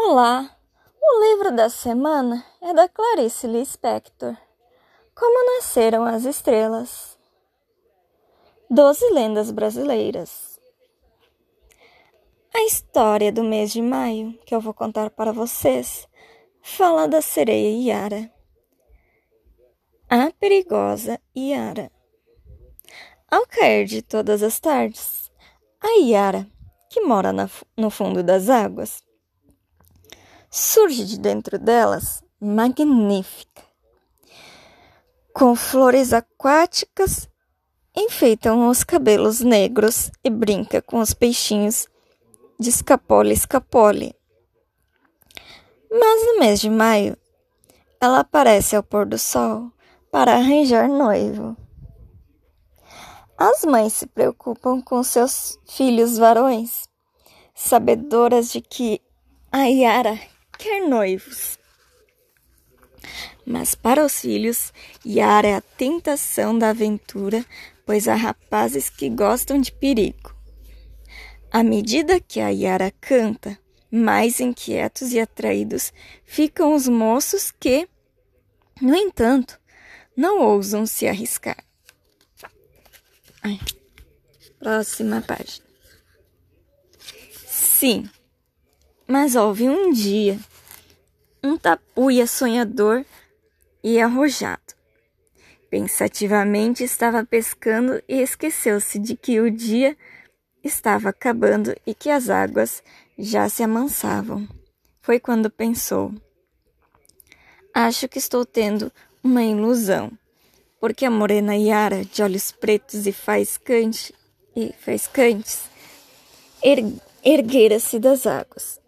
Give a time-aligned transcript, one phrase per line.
[0.00, 0.56] Olá!
[1.02, 4.36] O livro da semana é da Clarice Lispector.
[5.12, 7.18] Como nasceram as estrelas?
[8.70, 10.60] Doze lendas brasileiras.
[12.54, 16.08] A história do mês de maio, que eu vou contar para vocês,
[16.62, 18.32] fala da sereia Yara.
[20.08, 21.90] A perigosa Yara.
[23.28, 25.28] Ao cair de todas as tardes,
[25.80, 26.48] a Yara,
[26.88, 27.32] que mora
[27.76, 29.02] no fundo das águas,
[30.50, 33.62] surge de dentro delas magnífica.
[35.32, 37.28] Com flores aquáticas,
[37.96, 41.86] enfeitam os cabelos negros e brinca com os peixinhos
[42.58, 44.14] de escapole escapole.
[45.90, 47.16] Mas no mês de maio,
[48.00, 49.72] ela aparece ao pôr do sol
[50.10, 51.56] para arranjar noivo.
[53.36, 56.88] As mães se preocupam com seus filhos varões,
[57.54, 59.00] sabedoras de que
[59.52, 60.18] a Yara
[60.58, 61.58] quer noivos.
[63.46, 64.72] Mas para os filhos,
[65.06, 67.44] Yara é a tentação da aventura,
[67.86, 70.36] pois há rapazes que gostam de perigo.
[71.50, 73.58] À medida que a Yara canta,
[73.90, 75.92] mais inquietos e atraídos
[76.24, 77.88] ficam os moços que,
[78.82, 79.58] no entanto,
[80.14, 81.56] não ousam se arriscar.
[83.42, 83.58] Ai.
[84.58, 85.64] Próxima página.
[87.46, 88.10] Sim,
[89.08, 90.38] mas houve um dia
[91.42, 93.04] um tapuia sonhador
[93.82, 94.74] e arrojado.
[95.70, 99.96] Pensativamente estava pescando e esqueceu-se de que o dia
[100.62, 102.82] estava acabando e que as águas
[103.18, 104.48] já se amansavam.
[105.00, 106.12] Foi quando pensou:
[107.72, 108.90] Acho que estou tendo
[109.22, 110.10] uma ilusão,
[110.80, 114.12] porque a morena Yara, de olhos pretos e faiscantes,
[114.56, 115.64] e faiscantes
[116.62, 116.78] er,
[117.22, 118.80] erguera-se das águas.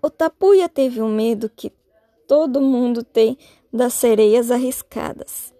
[0.00, 1.72] O tapuia teve um medo que
[2.26, 3.36] todo mundo tem
[3.72, 5.52] das sereias arriscadas.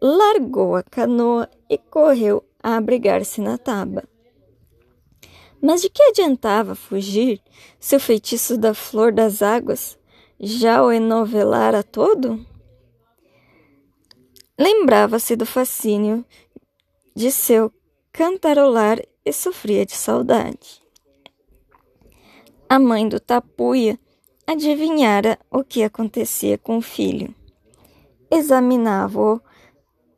[0.00, 4.04] Largou a canoa e correu a abrigar-se na taba.
[5.60, 7.42] Mas de que adiantava fugir
[7.78, 9.98] se o feitiço da flor das águas
[10.38, 12.44] já o enovelara todo?
[14.58, 16.24] Lembrava-se do fascínio
[17.14, 17.70] de seu
[18.10, 20.82] cantarolar e sofria de saudade.
[22.72, 23.98] A mãe do Tapuia
[24.46, 27.34] adivinhara o que acontecia com o filho.
[28.30, 29.40] Examinava-o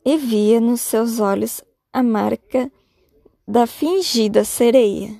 [0.05, 2.71] e via nos seus olhos a marca
[3.47, 5.19] da fingida sereia.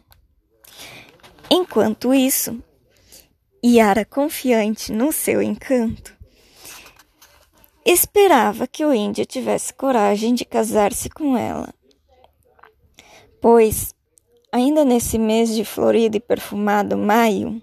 [1.49, 2.63] Enquanto isso,
[3.65, 6.15] Yara, confiante no seu encanto,
[7.83, 11.73] esperava que o índio tivesse coragem de casar-se com ela.
[13.41, 13.91] Pois
[14.55, 17.59] Ainda nesse mês de florido e perfumado maio,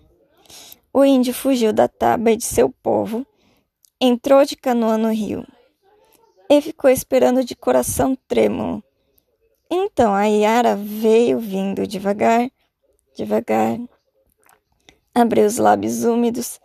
[0.93, 3.25] o índio fugiu da taba de seu povo,
[4.01, 5.47] entrou de canoa no rio
[6.51, 8.83] e ficou esperando de coração trêmulo.
[9.71, 12.51] Então a Iara veio vindo devagar,
[13.17, 13.79] devagar,
[15.15, 16.59] abriu os lábios úmidos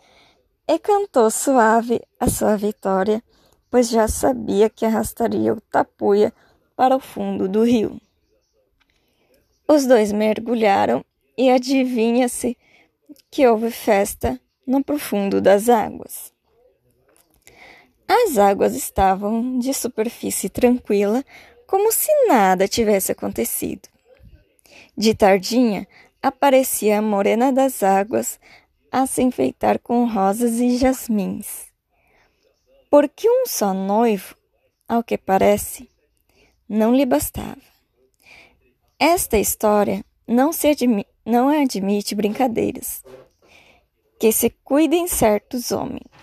[0.66, 3.22] e cantou suave a sua vitória,
[3.70, 6.34] pois já sabia que arrastaria o tapuia
[6.74, 8.00] para o fundo do rio.
[9.68, 11.04] Os dois mergulharam
[11.36, 12.56] e adivinha-se
[13.30, 16.32] que houve festa no profundo das águas.
[18.08, 21.24] As águas estavam de superfície tranquila,
[21.66, 23.88] como se nada tivesse acontecido.
[24.96, 25.88] De tardinha,
[26.22, 28.38] aparecia a morena das águas
[28.90, 31.66] a se enfeitar com rosas e jasmins.
[32.88, 34.36] Porque um só noivo,
[34.88, 35.90] ao que parece,
[36.68, 37.75] não lhe bastava.
[38.98, 43.02] Esta história não, se admi não admite brincadeiras.
[44.18, 46.15] Que se cuidem certos homens.